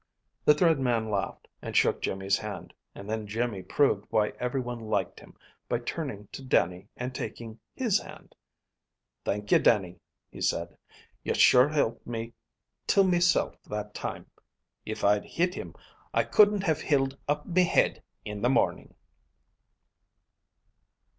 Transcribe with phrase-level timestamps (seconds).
[0.45, 4.79] The Thread Man laughed, and shook Jimmy's hand; and then Jimmy proved why every one
[4.79, 5.35] liked him
[5.69, 8.33] by turning to Dannie and taking his hand.
[9.23, 9.99] "Thank you, Dannie,"
[10.31, 10.75] he said.
[11.23, 12.33] "You sure hilped me
[12.87, 14.25] to mesilf that time.
[14.87, 15.75] If I'd hit him,
[16.15, 18.95] I couldn't have hild up me head in the morning."